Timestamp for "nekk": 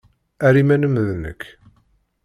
1.21-1.41